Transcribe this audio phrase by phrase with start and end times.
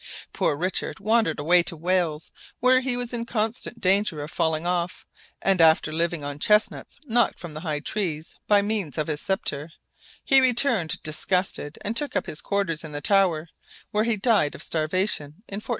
[0.33, 5.05] Poor Richard wandered away to Wales, where he was in constant danger of falling off,
[5.43, 9.69] and after living on chestnuts knocked from the high trees by means of his sceptre,
[10.23, 13.49] he returned disgusted and took up his quarters in the Tower,
[13.91, 15.69] where he died of starvation in 1400.